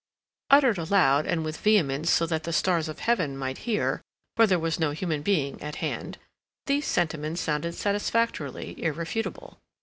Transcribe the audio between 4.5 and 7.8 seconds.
was no human being at hand, these sentiments sounded